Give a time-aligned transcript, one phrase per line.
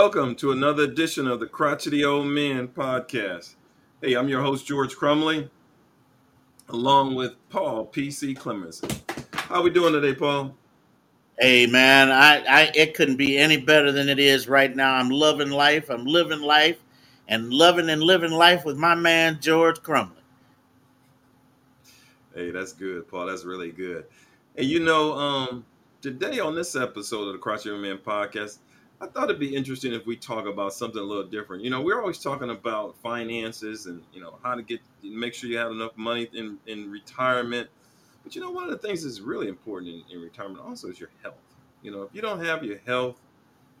[0.00, 3.56] Welcome to another edition of the Crotchety Old Men podcast.
[4.00, 5.50] Hey, I'm your host, George Crumley,
[6.68, 8.36] along with Paul P.C.
[8.36, 8.80] Clemens.
[9.32, 10.54] How are we doing today, Paul?
[11.40, 14.94] Hey man, I, I it couldn't be any better than it is right now.
[14.94, 15.90] I'm loving life.
[15.90, 16.78] I'm living life
[17.26, 20.22] and loving and living life with my man George Crumley.
[22.36, 23.26] Hey, that's good, Paul.
[23.26, 24.04] That's really good.
[24.54, 25.64] And you know, um,
[26.02, 28.58] today on this episode of the Crotchety Old Men podcast,
[29.00, 31.62] I thought it'd be interesting if we talk about something a little different.
[31.62, 35.48] You know, we're always talking about finances and you know how to get make sure
[35.48, 37.68] you have enough money in in retirement.
[38.24, 40.98] But you know, one of the things that's really important in, in retirement also is
[40.98, 41.36] your health.
[41.82, 43.20] You know, if you don't have your health,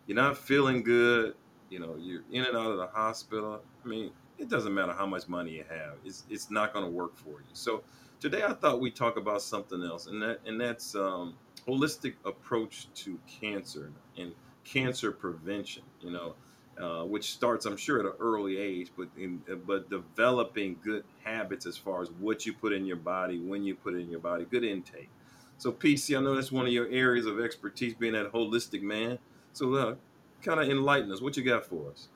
[0.06, 1.34] you're not feeling good.
[1.68, 3.60] You know, you're in and out of the hospital.
[3.84, 6.90] I mean, it doesn't matter how much money you have; it's it's not going to
[6.92, 7.54] work for you.
[7.54, 7.82] So
[8.20, 11.34] today, I thought we'd talk about something else, and that and that's um,
[11.66, 14.32] holistic approach to cancer and
[14.64, 15.82] cancer prevention.
[16.00, 16.34] You know,
[16.80, 21.66] uh, which starts, I'm sure, at an early age, but in, but developing good habits
[21.66, 24.46] as far as what you put in your body, when you put in your body,
[24.48, 25.10] good intake.
[25.56, 29.18] So, PC, I know that's one of your areas of expertise, being that holistic man.
[29.54, 29.94] So, uh,
[30.42, 31.20] kind of enlighten us.
[31.20, 32.08] What you got for us?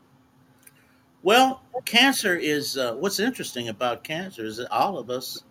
[1.24, 5.42] Well, cancer is uh, what's interesting about cancer is that all of us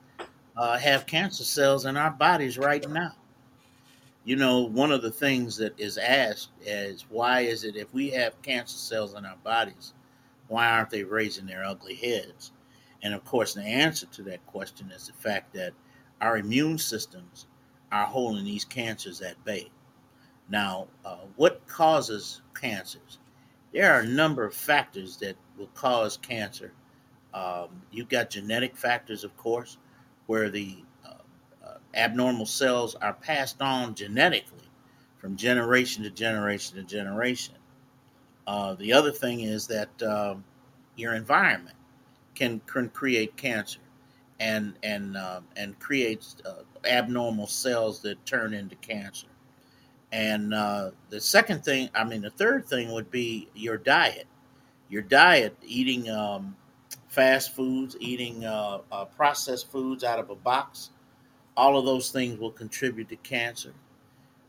[0.55, 3.13] uh, have cancer cells in our bodies right now
[4.23, 8.09] you know, one of the things that is asked is why is it if we
[8.11, 9.93] have cancer cells in our bodies,
[10.47, 12.51] why aren't they raising their ugly heads?
[13.01, 15.73] And of course, the answer to that question is the fact that
[16.21, 17.47] our immune systems
[17.91, 19.71] are holding these cancers at bay.
[20.49, 23.17] Now, uh, what causes cancers?
[23.73, 26.73] There are a number of factors that will cause cancer.
[27.33, 29.77] Um, you've got genetic factors, of course,
[30.27, 30.77] where the
[31.93, 34.69] abnormal cells are passed on genetically
[35.17, 37.55] from generation to generation to generation.
[38.47, 40.43] Uh, the other thing is that um,
[40.95, 41.75] your environment
[42.35, 43.79] can, can create cancer
[44.39, 49.27] and and uh, and creates uh, abnormal cells that turn into cancer.
[50.11, 54.27] And uh, the second thing, I mean, the third thing would be your diet.
[54.89, 56.55] Your diet, eating um,
[57.07, 60.89] fast foods, eating uh, uh, processed foods out of a box,
[61.57, 63.73] all of those things will contribute to cancer.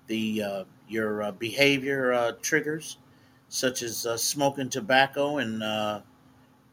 [0.06, 2.98] The uh, your uh, behavior uh, triggers,
[3.48, 6.00] such as uh, smoking tobacco and uh,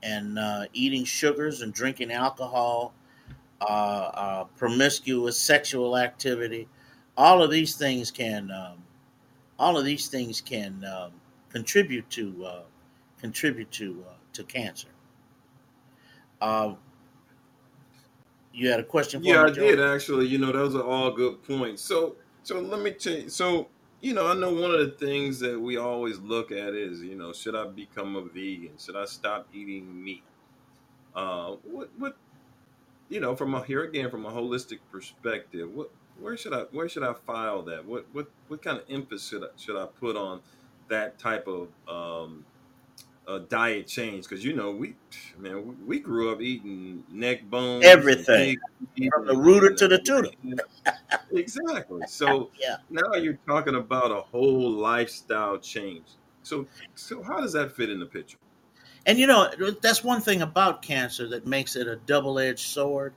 [0.03, 2.93] and uh, eating sugars and drinking alcohol,
[4.57, 6.67] promiscuous sexual activity,
[7.17, 8.83] all of these things can um,
[9.57, 11.11] all of these things can um,
[11.49, 12.47] contribute to
[13.19, 14.89] contribute to to cancer.
[18.59, 20.27] You had a question for Yeah, me, I did actually.
[20.27, 21.81] You know, those are all good points.
[21.81, 23.29] So, so let me you.
[23.29, 23.69] So,
[24.01, 27.15] you know, I know one of the things that we always look at is, you
[27.15, 28.71] know, should I become a vegan?
[28.77, 30.23] Should I stop eating meat?
[31.15, 32.17] Uh, what, what,
[33.07, 35.89] you know, from a here again from a holistic perspective, what,
[36.19, 37.85] where should I, where should I file that?
[37.85, 40.41] What, what, what kind of emphasis should I, should I put on
[40.89, 42.43] that type of um,
[43.29, 44.95] a diet change because you know we
[45.37, 48.57] man we grew up eating neck bones everything.
[49.11, 50.29] from the rooter to the tutor.
[51.31, 52.01] Exactly.
[52.07, 52.77] So yeah.
[52.89, 56.07] now you're talking about a whole lifestyle change.
[56.41, 58.37] So so how does that fit in the picture?
[59.05, 59.51] And you know
[59.81, 63.13] that's one thing about cancer that makes it a double-edged sword.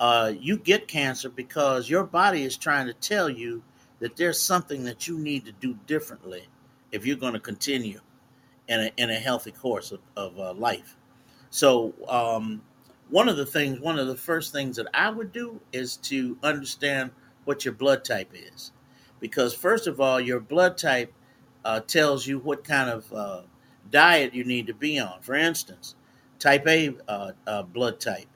[0.00, 3.62] Uh, you get cancer because your body is trying to tell you
[3.98, 6.46] that there's something that you need to do differently
[6.92, 8.00] if you're going to continue
[8.68, 10.96] in a, in a healthy course of, of uh, life.
[11.50, 12.62] So, um,
[13.10, 16.36] one of the things, one of the first things that I would do is to
[16.42, 17.10] understand
[17.44, 18.72] what your blood type is.
[19.18, 21.12] Because, first of all, your blood type
[21.64, 23.42] uh, tells you what kind of uh,
[23.90, 25.20] diet you need to be on.
[25.22, 25.94] For instance,
[26.38, 28.26] type A uh, uh, blood type,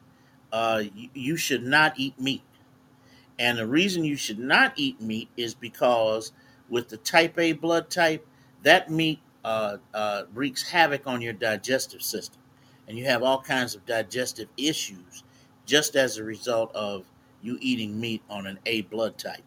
[0.53, 2.43] uh, you, you should not eat meat.
[3.39, 6.33] And the reason you should not eat meat is because
[6.69, 8.27] with the type A blood type,
[8.63, 12.41] that meat uh, uh, wreaks havoc on your digestive system.
[12.89, 15.25] And you have all kinds of digestive issues
[15.67, 17.07] just as a result of
[17.43, 19.43] you eating meat on an A blood type.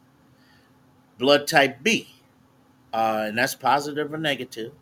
[1.17, 2.09] Blood type B,
[2.93, 4.73] uh, and that's positive or negative.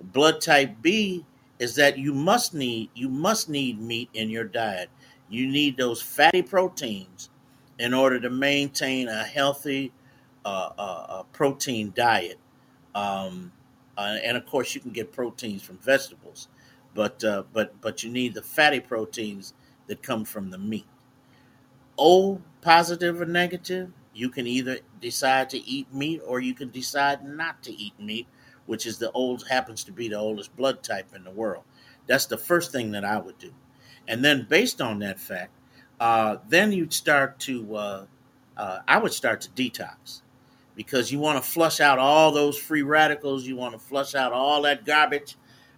[0.00, 1.24] Blood type B
[1.58, 4.88] is that you must need you must need meat in your diet.
[5.28, 7.30] You need those fatty proteins
[7.78, 9.92] in order to maintain a healthy
[10.44, 12.38] uh, uh, uh protein diet.
[12.94, 13.52] Um,
[13.96, 16.48] uh, and of course you can get proteins from vegetables,
[16.94, 19.54] but uh, but but you need the fatty proteins
[19.86, 20.86] that come from the meat.
[21.98, 27.24] O positive or negative, you can either decide to eat meat or you can decide
[27.24, 28.26] not to eat meat,
[28.66, 31.64] which is the old happens to be the oldest blood type in the world.
[32.06, 33.52] That's the first thing that I would do,
[34.08, 35.52] and then based on that fact,
[36.00, 38.06] uh, then you'd start to uh,
[38.56, 40.22] uh, I would start to detox
[40.74, 43.46] because you want to flush out all those free radicals.
[43.46, 45.36] You want to flush out all that garbage.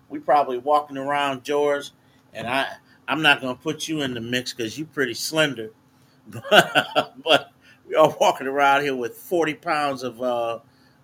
[0.09, 1.91] We probably walking around George,
[2.33, 2.67] and I
[3.09, 5.71] I'm not going to put you in the mix because you're pretty slender,
[6.51, 7.53] but
[7.87, 10.61] we are walking around here with 40 pounds of uh,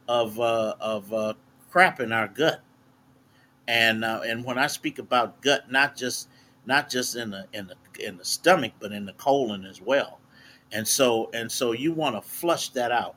[0.08, 1.34] of uh, of uh,
[1.70, 2.62] crap in our gut.
[3.69, 6.28] And uh, and when I speak about gut, not just
[6.66, 10.20] not just in the in the in the stomach, but in the colon as well.
[10.72, 13.16] And so and so you want to flush that out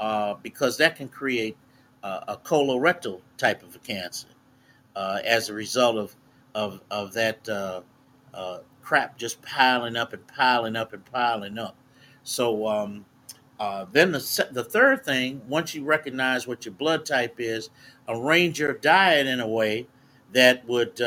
[0.00, 1.56] uh, because that can create
[2.02, 4.28] uh, a colorectal type of a cancer
[4.96, 6.16] uh, as a result of
[6.54, 7.82] of of that uh,
[8.34, 11.76] uh, crap just piling up and piling up and piling up.
[12.24, 13.06] So um,
[13.92, 14.18] then the
[14.52, 17.70] the third thing, once you recognize what your blood type is,
[18.08, 19.88] arrange your diet in a way
[20.34, 21.00] that would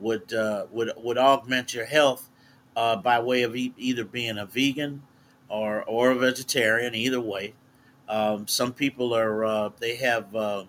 [0.00, 0.32] would
[0.72, 2.30] would would augment your health
[2.76, 5.02] by way of e- either being a vegan
[5.48, 6.94] or or a vegetarian.
[6.94, 7.54] Either way,
[8.08, 10.64] um, some people are uh, they have uh,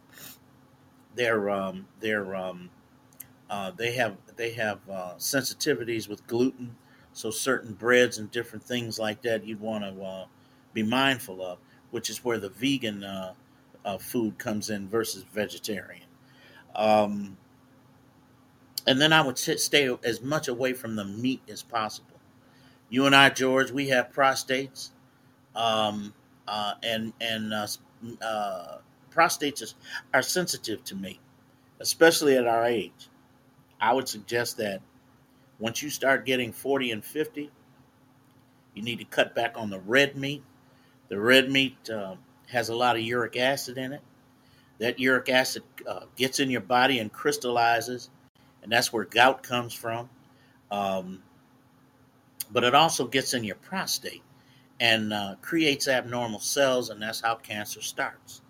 [1.16, 2.70] their um, their um,
[3.78, 4.80] they have they have
[5.18, 6.76] sensitivities with gluten,
[7.14, 10.28] so certain breads and different things like that you'd want to
[10.74, 11.58] be mindful of,
[11.90, 13.34] which is where the vegan uh,
[13.84, 16.06] uh, food comes in versus vegetarian.
[16.76, 17.38] Um,
[18.86, 22.20] and then I would stay as much away from the meat as possible.
[22.90, 24.92] You and I, George, we have prostates,
[25.56, 26.14] um,
[26.48, 27.68] uh, and and uh,
[28.22, 28.78] uh,
[29.12, 29.74] prostates
[30.14, 31.20] are sensitive to meat,
[31.80, 33.10] especially at our age.
[33.80, 34.82] I would suggest that
[35.60, 37.52] once you start getting 40 and 50,
[38.74, 40.44] you need to cut back on the red meat
[41.10, 42.16] the red meat uh,
[42.50, 44.02] has a lot of uric acid in it.
[44.80, 48.10] That uric acid uh, gets in your body and crystallizes,
[48.62, 50.10] and that's where gout comes from.
[50.70, 51.24] Um,
[52.52, 54.22] but it also gets in your prostate
[54.80, 58.42] and uh, creates abnormal cells, and that's how cancer starts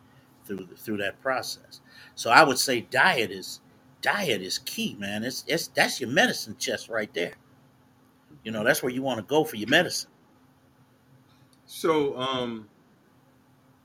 [0.45, 1.81] through the, through that process.
[2.15, 3.61] So I would say diet is
[4.01, 5.23] diet is key, man.
[5.23, 7.33] It's it's that's your medicine chest right there.
[8.43, 10.09] You know, that's where you want to go for your medicine.
[11.65, 12.69] So, um,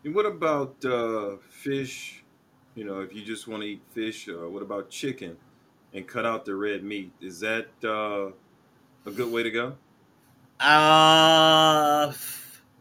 [0.04, 2.22] what about uh, fish?
[2.74, 5.36] You know, if you just want to eat fish, uh, what about chicken
[5.92, 7.12] and cut out the red meat?
[7.20, 8.30] Is that uh,
[9.04, 9.76] a good way to go?
[10.62, 12.12] Uh,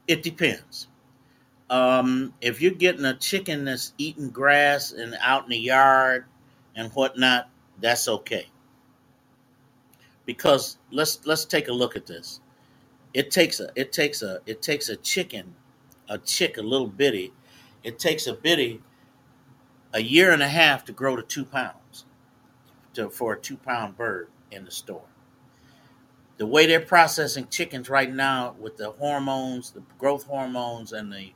[0.08, 0.88] it depends.
[1.70, 6.26] Um, if you're getting a chicken that's eating grass and out in the yard
[6.76, 7.50] and whatnot,
[7.80, 8.48] that's okay.
[10.26, 12.42] Because let's let's take a look at this
[13.14, 15.56] it takes a it takes a it takes a chicken,
[16.10, 17.34] a chick, a little bitty.
[17.84, 18.82] It takes a bitty
[19.94, 22.06] a year and a half to grow to two pounds
[22.94, 25.04] to, for a two pound bird in the store.
[26.42, 31.34] The way they're processing chickens right now with the hormones, the growth hormones, and the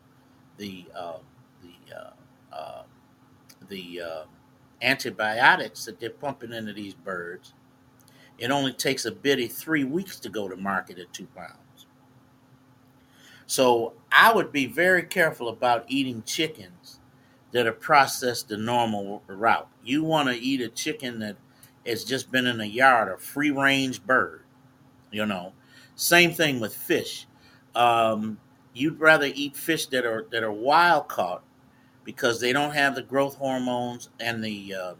[0.58, 1.18] the uh,
[1.62, 2.10] the uh,
[2.52, 2.84] uh,
[3.70, 4.24] the uh,
[4.82, 7.54] antibiotics that they're pumping into these birds,
[8.40, 11.86] it only takes a bitty three weeks to go to market at two pounds.
[13.46, 17.00] So I would be very careful about eating chickens
[17.52, 19.70] that are processed the normal route.
[19.84, 21.36] You want to eat a chicken that
[21.86, 24.45] has just been in a yard, a free range bird.
[25.16, 25.54] You know,
[25.96, 27.26] same thing with fish.
[27.74, 28.38] Um,
[28.74, 31.42] you'd rather eat fish that are that are wild caught
[32.04, 34.94] because they don't have the growth hormones and the uh,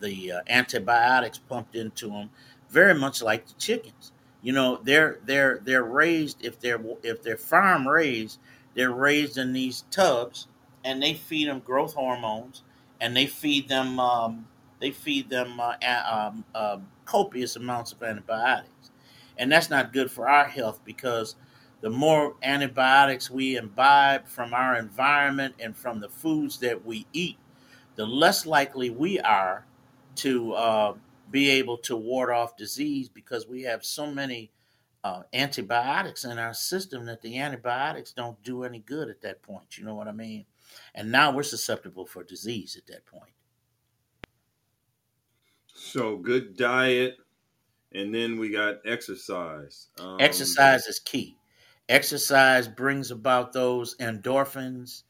[0.00, 2.30] the uh, antibiotics pumped into them,
[2.68, 4.12] very much like the chickens.
[4.42, 8.40] You know they're they're they're raised if they're if they're farm raised
[8.74, 10.48] they're raised in these tubs
[10.84, 12.62] and they feed them growth hormones
[13.00, 14.46] and they feed them um,
[14.80, 15.74] they feed them uh,
[16.10, 18.89] um, uh, copious amounts of antibiotics
[19.40, 21.34] and that's not good for our health because
[21.80, 27.38] the more antibiotics we imbibe from our environment and from the foods that we eat
[27.96, 29.66] the less likely we are
[30.14, 30.94] to uh,
[31.30, 34.50] be able to ward off disease because we have so many
[35.04, 39.78] uh, antibiotics in our system that the antibiotics don't do any good at that point.
[39.78, 40.44] You know what I mean?
[40.94, 43.32] And now we're susceptible for disease at that point.
[45.74, 47.16] So good diet,
[47.92, 49.88] and then we got exercise.
[49.98, 51.38] Um, exercise is key.
[51.88, 55.02] Exercise brings about those endorphins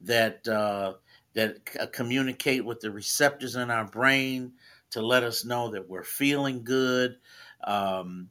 [0.00, 0.94] that uh,
[1.34, 4.54] that communicate with the receptors in our brain
[4.90, 7.18] to let us know that we're feeling good.
[7.64, 8.30] Um,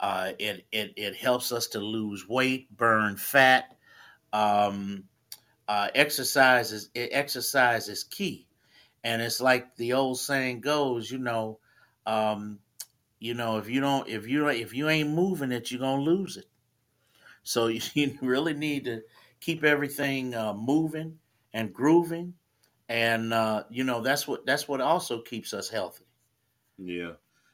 [0.00, 3.76] uh, it, it, it helps us to lose weight, burn fat.
[4.32, 5.08] Um,
[5.68, 8.48] uh, exercise is exercise is key,
[9.04, 11.60] And it's like the old saying goes, you know,
[12.06, 12.60] um,
[13.26, 16.36] you know, if you don't, if you if you ain't moving it, you're gonna lose
[16.36, 16.46] it.
[17.42, 19.02] So you, you really need to
[19.40, 21.18] keep everything uh, moving
[21.52, 22.34] and grooving,
[22.88, 26.04] and uh, you know that's what that's what also keeps us healthy.
[26.78, 27.12] Yeah.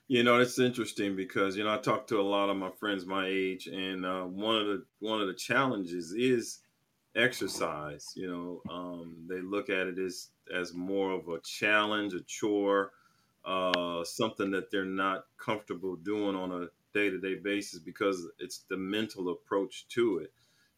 [0.09, 3.07] You know, it's interesting because you know I talk to a lot of my friends
[3.07, 6.59] my age, and uh, one of the one of the challenges is
[7.17, 8.12] exercise.
[8.14, 12.93] You know, um, they look at it as as more of a challenge, a chore,
[13.45, 18.65] uh, something that they're not comfortable doing on a day to day basis because it's
[18.69, 20.33] the mental approach to it.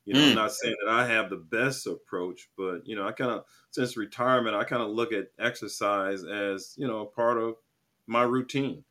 [0.04, 0.28] You know, mm.
[0.30, 3.44] I'm not saying that I have the best approach, but you know, I kind of
[3.70, 7.56] since retirement, I kind of look at exercise as you know part of
[8.06, 8.84] my routine.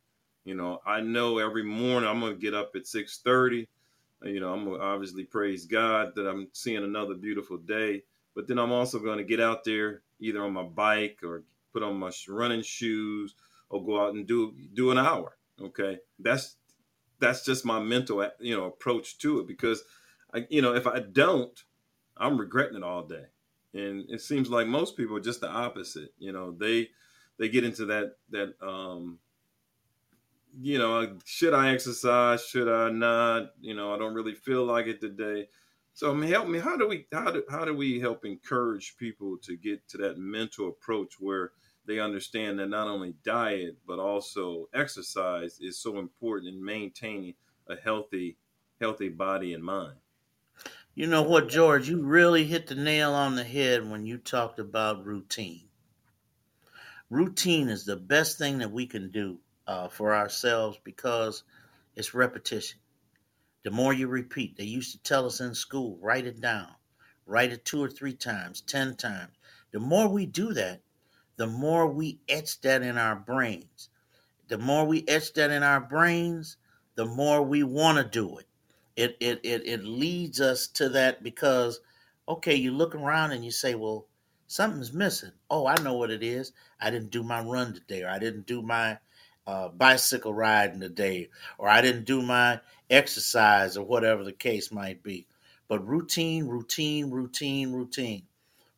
[0.43, 3.67] You know, I know every morning I'm gonna get up at six thirty.
[4.23, 8.03] You know, I'm gonna obviously praise God that I'm seeing another beautiful day.
[8.35, 11.83] But then I'm also going to get out there either on my bike or put
[11.83, 13.35] on my running shoes
[13.69, 15.37] or go out and do do an hour.
[15.61, 16.57] Okay, that's
[17.19, 19.83] that's just my mental you know approach to it because
[20.33, 21.57] I, you know if I don't,
[22.17, 23.25] I'm regretting it all day.
[23.75, 26.13] And it seems like most people are just the opposite.
[26.19, 26.89] You know, they
[27.39, 29.19] they get into that that um
[30.61, 32.45] you know, should I exercise?
[32.45, 33.53] Should I not?
[33.59, 35.47] You know, I don't really feel like it today.
[35.95, 36.59] So, I mean, help me.
[36.59, 40.17] How do we how do how do we help encourage people to get to that
[40.17, 41.51] mental approach where
[41.85, 47.33] they understand that not only diet but also exercise is so important in maintaining
[47.67, 48.37] a healthy
[48.79, 49.95] healthy body and mind.
[50.95, 51.89] You know what, George?
[51.89, 55.67] You really hit the nail on the head when you talked about routine.
[57.09, 61.43] Routine is the best thing that we can do uh, for ourselves because
[61.95, 62.79] it's repetition.
[63.63, 66.67] The more you repeat, they used to tell us in school, write it down,
[67.25, 69.31] write it two or three times, 10 times.
[69.71, 70.81] The more we do that,
[71.35, 73.89] the more we etch that in our brains.
[74.47, 76.57] The more we etch that in our brains,
[76.95, 78.47] the more we want to do it.
[78.95, 81.79] It, it it it leads us to that because
[82.27, 84.05] okay, you look around and you say, well,
[84.47, 85.31] something's missing.
[85.49, 86.51] Oh, I know what it is.
[86.79, 88.99] I didn't do my run today, or I didn't do my
[89.47, 95.01] uh, bicycle riding today, or I didn't do my exercise, or whatever the case might
[95.01, 95.25] be.
[95.67, 98.27] But routine, routine, routine, routine.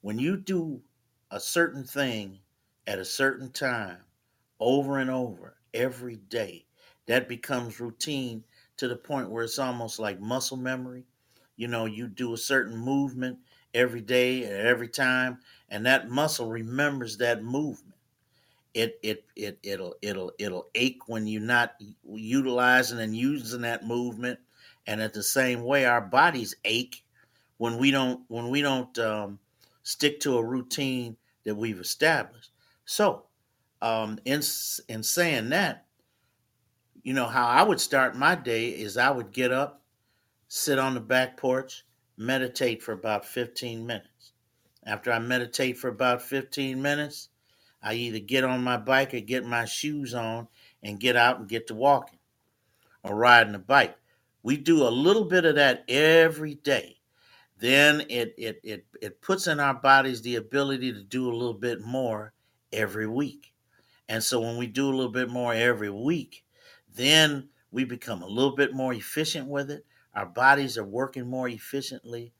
[0.02, 0.82] When you do
[1.32, 2.40] a certain thing
[2.88, 4.00] at a certain time
[4.60, 6.66] over and over every day.
[7.08, 8.44] That becomes routine
[8.78, 11.06] to the point where it's almost like muscle memory.
[11.56, 13.40] You know, you do a certain movement
[13.74, 15.40] every day at every time,
[15.70, 17.96] and that muscle remembers that movement.
[18.74, 21.76] It it it it'll it'll it'll ache when you're not
[22.06, 24.40] utilizing and using that movement,
[24.86, 27.06] and at the same way, our bodies ache
[27.58, 29.40] when we don't when we don't um,
[29.84, 32.52] stick to a routine that we've established.
[32.86, 33.26] So,
[33.82, 34.42] um, in
[34.88, 35.86] in saying that,
[37.04, 39.82] you know how I would start my day is I would get up,
[40.48, 41.86] sit on the back porch,
[42.18, 44.34] meditate for about 15 minutes.
[44.86, 47.30] After I meditate for about 15 minutes,
[47.82, 50.48] I either get on my bike or get my shoes on
[50.84, 52.20] and get out and get to walking
[53.04, 53.98] or riding a bike.
[54.44, 56.98] We do a little bit of that every day.
[57.58, 61.54] Then it, it, it, it puts in our bodies the ability to do a little
[61.54, 62.34] bit more
[62.76, 63.54] every week.
[64.08, 66.46] And so when we do a little bit more every week,
[66.94, 69.86] then we become a little bit more efficient with it.
[70.14, 72.34] Our bodies are working more efficiently.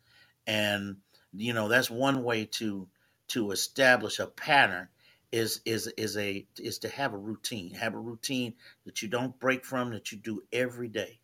[0.48, 0.98] And
[1.34, 2.88] you know, that's one way to
[3.30, 4.88] to establish a pattern
[5.32, 7.74] is is is a is to have a routine.
[7.74, 8.54] Have a routine
[8.86, 11.20] that you don't break from that you do every day.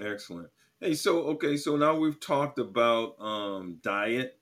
[0.00, 0.50] Excellent.
[0.80, 4.37] Hey, so okay, so now we've talked about um, diet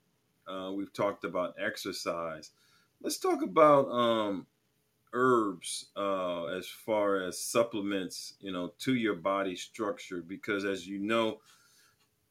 [0.47, 2.51] uh, we've talked about exercise.
[3.01, 4.47] Let's talk about um,
[5.13, 10.21] herbs uh, as far as supplements, you know, to your body structure.
[10.21, 11.39] Because as you know,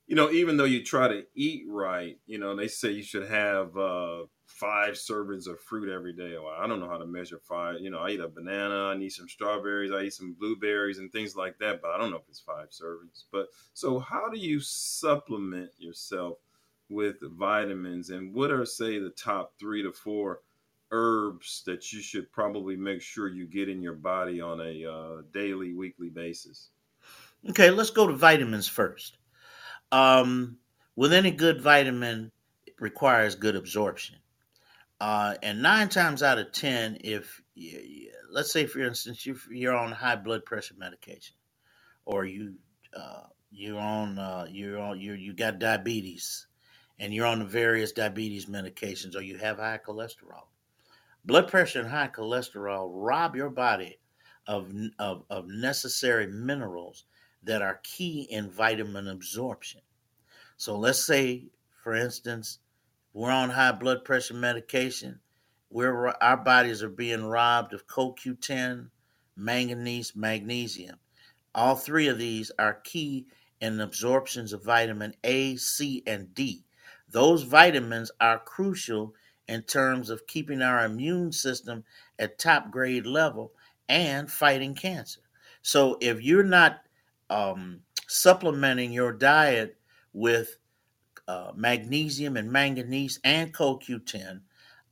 [0.06, 3.28] you know, even though you try to eat right, you know, they say you should
[3.28, 6.37] have uh, five servings of fruit every day.
[6.38, 7.80] Well, I don't know how to measure five.
[7.80, 11.11] You know, I eat a banana, I need some strawberries, I eat some blueberries and
[11.11, 13.25] things like that, but I don't know if it's five servings.
[13.32, 16.38] But so, how do you supplement yourself
[16.88, 18.11] with vitamins?
[18.11, 20.40] And what are say the top three to four
[20.90, 25.23] herbs that you should probably make sure you get in your body on a uh,
[25.33, 26.71] daily weekly basis?
[27.50, 29.19] Okay let's go to vitamins first.
[29.93, 30.59] Um,
[30.95, 32.31] with any good vitamin
[32.66, 34.16] it requires good absorption.
[35.00, 39.93] Uh, and nine times out of ten if you, let's say for instance you're on
[39.93, 41.37] high blood pressure medication
[42.05, 42.55] or you
[42.95, 46.47] uh, you're on uh, you're on you you got diabetes
[46.99, 50.47] and you're on the various diabetes medications or you have high cholesterol.
[51.25, 53.99] Blood pressure and high cholesterol rob your body
[54.47, 57.05] of, of, of necessary minerals
[57.43, 59.81] that are key in vitamin absorption.
[60.57, 61.47] So let's say,
[61.83, 62.59] for instance,
[63.12, 65.21] we're on high blood pressure medication.
[65.71, 68.91] We're, our bodies are being robbed of CoQ10,
[69.37, 70.97] manganese, magnesium.
[71.55, 73.26] All three of these are key
[73.61, 76.65] in absorptions of vitamin A, C, and D.
[77.10, 79.14] Those vitamins are crucial
[79.48, 81.84] in terms of keeping our immune system
[82.18, 83.52] at top grade level
[83.88, 85.20] and fighting cancer.
[85.62, 86.80] So if you're not
[87.30, 89.76] um, supplementing your diet
[90.12, 90.58] with
[91.28, 94.40] uh, magnesium and manganese and CoQ10,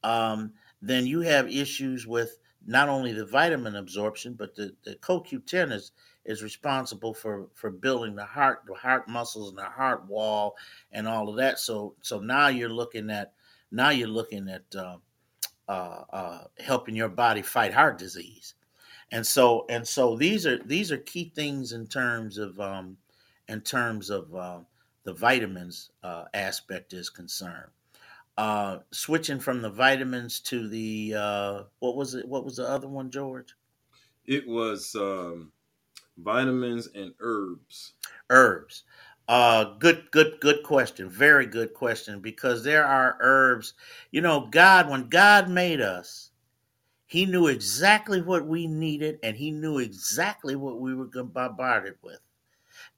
[0.02, 0.52] um,
[0.83, 5.92] then you have issues with not only the vitamin absorption, but the, the CoQ10 is
[6.25, 10.57] is responsible for for building the heart, the heart muscles, and the heart wall,
[10.93, 11.59] and all of that.
[11.59, 13.33] So so now you're looking at
[13.71, 14.97] now you're looking at uh,
[15.69, 18.54] uh, uh, helping your body fight heart disease,
[19.11, 22.97] and so and so these are these are key things in terms of um,
[23.49, 24.61] in terms of uh,
[25.04, 27.71] the vitamins uh, aspect is concerned.
[28.37, 32.26] Uh, switching from the vitamins to the uh, what was it?
[32.26, 33.54] What was the other one, George?
[34.26, 35.52] It was um,
[36.18, 37.94] vitamins and herbs.
[38.30, 38.85] Herbs.
[39.26, 41.09] Uh, good, good, good question.
[41.09, 43.75] Very good question because there are herbs.
[44.11, 46.30] You know, God, when God made us,
[47.06, 52.18] He knew exactly what we needed and He knew exactly what we were bombarded with.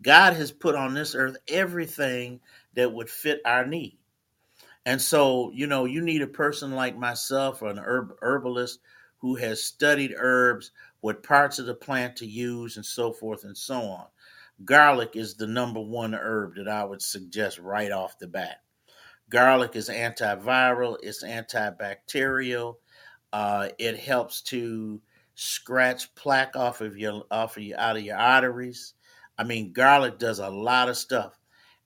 [0.02, 2.40] God has put on this earth everything
[2.74, 3.98] that would fit our need.
[4.84, 8.80] And so, you know, you need a person like myself or an herb, herbalist
[9.18, 10.70] who has studied herbs,
[11.00, 14.06] what parts of the plant to use, and so forth and so on.
[14.64, 18.62] Garlic is the number one herb that I would suggest right off the bat.
[19.28, 22.76] Garlic is antiviral, it's antibacterial.
[23.32, 25.00] Uh, it helps to
[25.34, 28.94] scratch plaque off of your off of your out of your arteries.
[29.36, 31.38] I mean, garlic does a lot of stuff.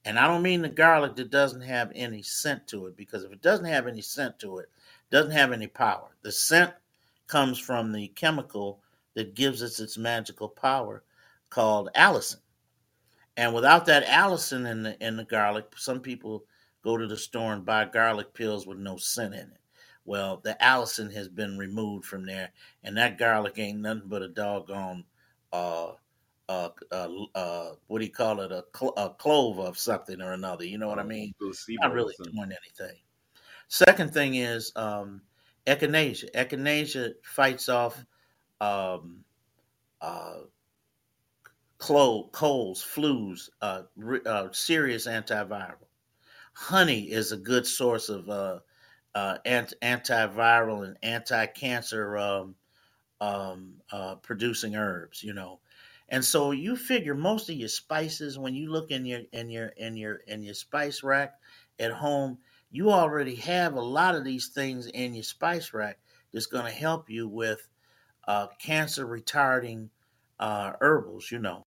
[0.04, 3.32] And I don't mean the garlic that doesn't have any scent to it, because if
[3.32, 4.68] it doesn't have any scent to it,
[5.10, 6.16] it doesn't have any power.
[6.22, 6.72] The scent
[7.26, 8.80] comes from the chemical
[9.20, 11.04] that gives us its magical power
[11.50, 12.40] called allicin.
[13.36, 16.44] And without that allicin in the in the garlic, some people
[16.82, 19.60] go to the store and buy garlic pills with no scent in it.
[20.06, 22.50] Well, the allicin has been removed from there,
[22.82, 25.04] and that garlic ain't nothing but a doggone
[25.52, 25.92] uh,
[26.48, 28.50] uh, uh, uh, what do you call it?
[28.52, 30.64] A, cl- a, clove of something or another.
[30.64, 31.34] You know what I oh, mean?
[31.68, 32.96] Not really doing anything.
[33.68, 35.20] Second thing is um,
[35.66, 36.32] echinacea.
[36.34, 38.02] Echinacea fights off
[38.60, 39.24] um,
[40.00, 40.40] uh,
[41.78, 43.82] colds, flus, uh,
[44.26, 45.86] uh, serious antiviral.
[46.54, 48.60] Honey is a good source of uh,
[49.14, 52.56] uh, ant- antiviral and anti-cancer um,
[53.20, 55.22] um, uh, producing herbs.
[55.24, 55.60] You know,
[56.08, 59.68] and so you figure most of your spices when you look in your in your
[59.68, 61.34] in your in your spice rack
[61.78, 62.38] at home,
[62.70, 66.00] you already have a lot of these things in your spice rack
[66.32, 67.68] that's going to help you with
[68.30, 69.88] uh, cancer retarding
[70.38, 71.66] uh, herbals, you know.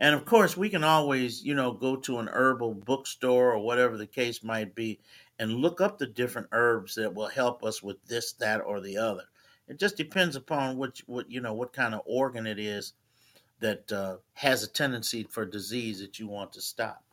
[0.00, 3.96] And of course, we can always, you know, go to an herbal bookstore or whatever
[3.96, 4.98] the case might be
[5.38, 8.98] and look up the different herbs that will help us with this, that, or the
[8.98, 9.22] other.
[9.68, 12.94] It just depends upon what, what you know, what kind of organ it is
[13.60, 17.04] that uh, has a tendency for disease that you want to stop.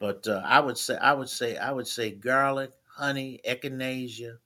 [0.00, 4.38] But uh, I would say, I would say, I would say garlic, honey, echinacea,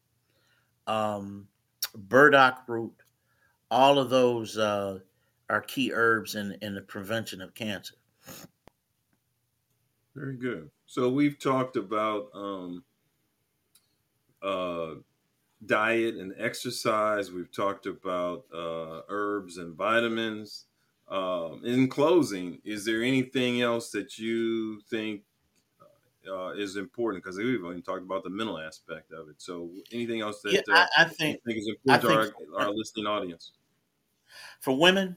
[0.87, 1.49] um,
[1.95, 3.02] burdock root,
[3.73, 4.99] all of those uh,
[5.49, 7.95] are key herbs in in the prevention of cancer.
[10.15, 10.71] Very good.
[10.87, 12.85] So we've talked about um,
[14.43, 14.97] uh,
[15.65, 17.33] diet and exercise.
[17.33, 20.67] We've talked about uh, herbs and vitamins.
[21.09, 25.23] Um, in closing, is there anything else that you think
[26.31, 27.23] uh, is important?
[27.23, 29.37] Because we've only talked about the mental aspect of it.
[29.39, 32.71] So, anything else that yeah, I, uh, I think, think, is important to our, our
[32.73, 33.53] listening audience?
[34.61, 35.17] For women,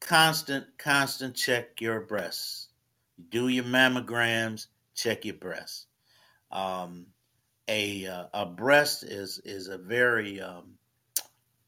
[0.00, 2.68] constant, constant check your breasts.
[3.30, 4.66] Do your mammograms.
[4.94, 5.86] Check your breasts.
[6.50, 7.06] Um,
[7.68, 10.78] a uh, a breast is is a very um,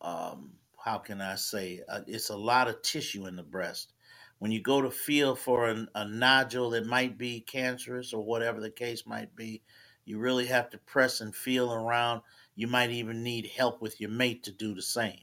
[0.00, 0.52] um,
[0.82, 3.92] how can I say, uh, it's a lot of tissue in the breast.
[4.38, 8.60] When you go to feel for an, a nodule that might be cancerous or whatever
[8.60, 9.62] the case might be,
[10.06, 12.22] you really have to press and feel around.
[12.56, 15.20] You might even need help with your mate to do the same.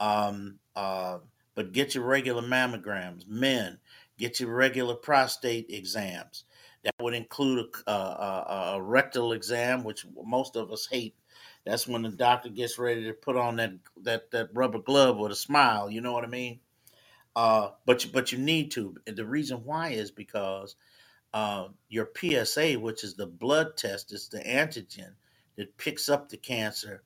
[0.00, 1.18] Um, uh,
[1.54, 3.26] but get your regular mammograms.
[3.26, 3.78] Men,
[4.18, 6.44] get your regular prostate exams.
[6.84, 11.14] That would include a, a, a rectal exam, which most of us hate.
[11.66, 15.32] That's when the doctor gets ready to put on that that that rubber glove with
[15.32, 15.90] a smile.
[15.90, 16.60] You know what I mean?
[17.36, 18.96] Uh, but you, but you need to.
[19.06, 20.74] The reason why is because
[21.32, 25.12] uh, your PSA, which is the blood test, is the antigen
[25.56, 27.02] that picks up the cancer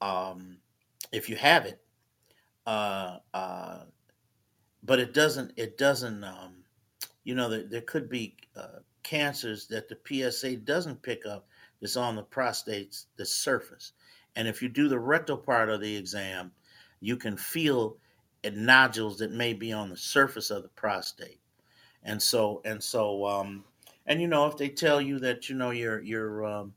[0.00, 0.58] um,
[1.12, 1.81] if you have it.
[2.66, 3.80] Uh, uh,
[4.82, 5.52] but it doesn't.
[5.56, 6.24] It doesn't.
[6.24, 6.64] Um,
[7.24, 9.98] you know, there, there could be uh, cancers that the
[10.30, 11.46] PSA doesn't pick up.
[11.80, 13.92] That's on the prostate's the surface,
[14.36, 16.52] and if you do the rectal part of the exam,
[17.00, 17.96] you can feel
[18.50, 21.38] nodules that may be on the surface of the prostate
[22.02, 23.64] and so and so um
[24.06, 26.74] and you know if they tell you that you know you're you're um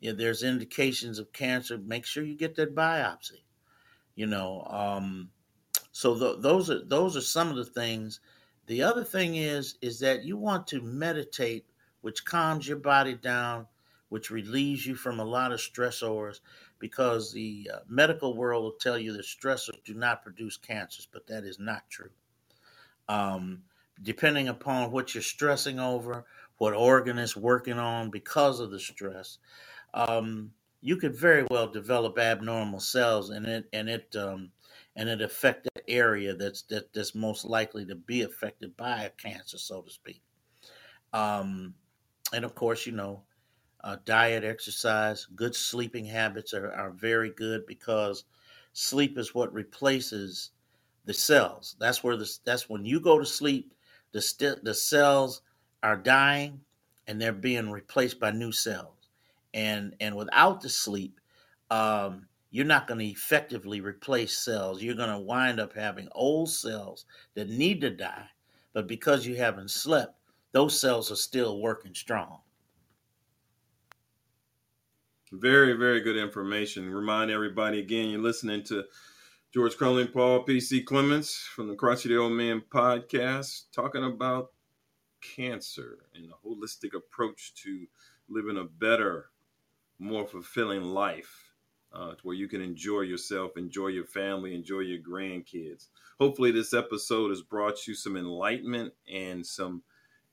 [0.00, 3.42] yeah, there's indications of cancer make sure you get that biopsy
[4.18, 5.30] you know um
[5.92, 8.20] so th- those are those are some of the things
[8.66, 11.64] the other thing is is that you want to meditate
[12.00, 13.66] which calms your body down
[14.08, 16.40] which relieves you from a lot of stressors
[16.78, 21.26] because the uh, medical world will tell you that stressors do not produce cancers, but
[21.26, 22.10] that is not true.
[23.08, 23.62] Um,
[24.02, 26.24] depending upon what you're stressing over,
[26.58, 29.38] what organ is working on because of the stress,
[29.94, 34.50] um, you could very well develop abnormal cells, and it and it um,
[34.96, 39.10] and it affect that area that's that, that's most likely to be affected by a
[39.10, 40.22] cancer, so to speak.
[41.12, 41.74] Um,
[42.32, 43.22] and of course, you know,
[43.84, 48.24] uh, diet, exercise, good sleeping habits are, are very good because
[48.72, 50.50] sleep is what replaces
[51.04, 51.76] the cells.
[51.80, 53.74] That's where the that's when you go to sleep,
[54.12, 55.42] the st- the cells
[55.82, 56.60] are dying
[57.06, 58.97] and they're being replaced by new cells.
[59.58, 61.20] And and without the sleep,
[61.70, 64.80] um, you're not going to effectively replace cells.
[64.80, 68.26] You're going to wind up having old cells that need to die,
[68.72, 70.14] but because you haven't slept,
[70.52, 72.38] those cells are still working strong.
[75.32, 76.88] Very, very good information.
[76.88, 78.84] Remind everybody again, you're listening to
[79.52, 80.82] George Crumley Paul P.C.
[80.84, 84.52] Clements from the Crotchety Old Man podcast, talking about
[85.20, 87.86] cancer and a holistic approach to
[88.28, 89.30] living a better,
[89.98, 91.52] more fulfilling life
[91.92, 95.86] uh, where you can enjoy yourself, enjoy your family, enjoy your grandkids.
[96.20, 99.82] Hopefully, this episode has brought you some enlightenment and some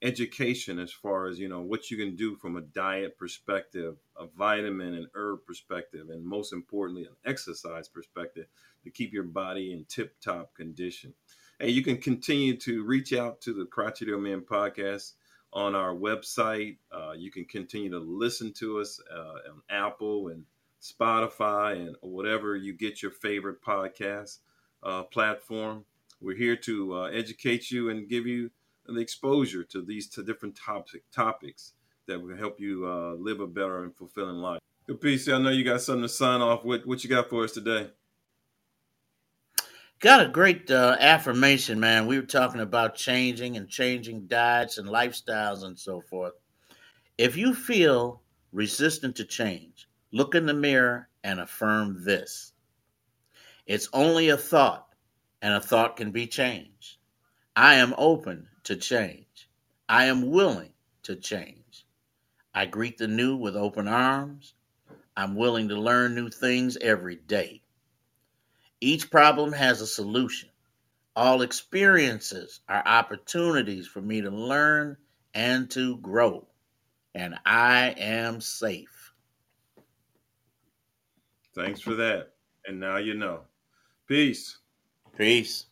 [0.02, 4.28] education as far as you know what you can do from a diet perspective a
[4.38, 8.46] vitamin and herb perspective and most importantly an exercise perspective
[8.84, 11.14] to keep your body in tip top condition
[11.62, 15.14] and you can continue to reach out to the crotchety man podcast
[15.56, 20.44] on our website uh, you can continue to listen to us uh, on apple and
[20.82, 24.40] spotify and whatever you get your favorite podcast
[24.84, 25.84] uh, platform
[26.22, 28.52] we're here to uh, educate you and give you
[28.88, 31.74] the exposure to these to different topic, topics
[32.08, 34.60] that will help you uh, live a better and fulfilling life.
[34.88, 35.28] Good piece.
[35.28, 36.86] I know you got something to sign off with.
[36.86, 37.90] What you got for us today?
[40.02, 42.06] Got a great uh, affirmation, man.
[42.06, 46.34] We were talking about changing and changing diets and lifestyles and so forth.
[47.18, 52.52] If you feel resistant to change, look in the mirror and affirm this.
[53.66, 54.94] It's only a thought,
[55.42, 56.98] and a thought can be changed.
[57.56, 59.50] I am open to change.
[59.88, 61.88] I am willing to change.
[62.54, 64.56] I greet the new with open arms.
[65.16, 67.62] I'm willing to learn new things every day.
[68.82, 70.50] Each problem has a solution.
[71.16, 74.98] All experiences are opportunities for me to learn
[75.34, 76.48] and to grow.
[77.14, 79.14] And I am safe.
[81.56, 82.34] Thanks for that.
[82.66, 83.42] And now you know.
[84.08, 84.58] Peace.
[85.18, 85.68] Peace.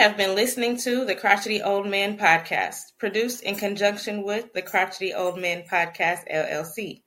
[0.00, 5.12] Have been listening to the Crotchety Old Men Podcast, produced in conjunction with the Crotchety
[5.12, 7.02] Old Men Podcast, LLC.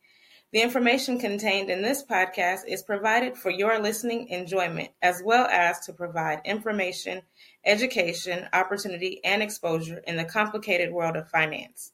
[0.52, 5.80] The information contained in this podcast is provided for your listening enjoyment, as well as
[5.88, 7.24] to provide information,
[7.66, 11.94] education, opportunity, and exposure in the complicated world of finance.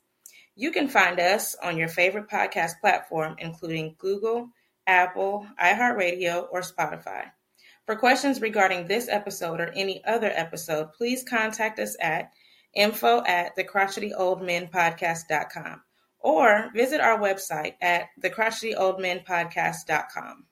[0.57, 4.49] You can find us on your favorite podcast platform, including Google,
[4.85, 7.31] Apple, iHeartRadio, or Spotify.
[7.89, 12.31] For questions regarding this episode or any other episode, please contact us at
[12.75, 15.81] info at thecrotchetyoldmenpodcast.com
[16.19, 20.45] or visit our website at thecrotchetyoldmenpodcast.com.